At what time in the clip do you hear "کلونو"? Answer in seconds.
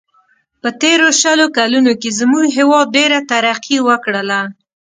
1.57-1.91